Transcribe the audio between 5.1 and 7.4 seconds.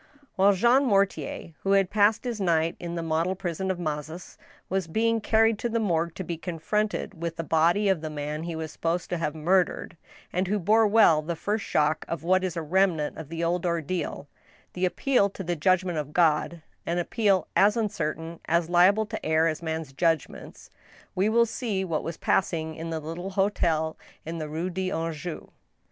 carried to the morgue to be confronted with